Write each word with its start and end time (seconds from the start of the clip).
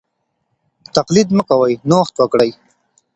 تقليد 0.95 1.27
مه 1.35 1.43
کوئ 1.49 1.73
نوښت 1.89 2.15
وکړئ. 2.17 2.51